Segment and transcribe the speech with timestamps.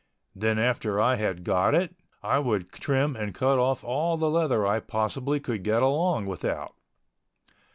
[0.35, 4.65] Then after I had got it, I would trim and cut off all the leather
[4.65, 6.73] I possibly could get along without.